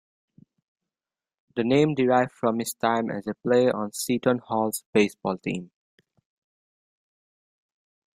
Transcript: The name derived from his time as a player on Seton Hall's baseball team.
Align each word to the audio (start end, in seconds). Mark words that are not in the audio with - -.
The 1.55 1.63
name 1.63 1.93
derived 1.93 2.31
from 2.31 2.57
his 2.57 2.73
time 2.73 3.11
as 3.11 3.27
a 3.27 3.35
player 3.43 3.69
on 3.75 3.93
Seton 3.93 4.39
Hall's 4.39 4.83
baseball 4.95 5.37
team. 5.37 5.69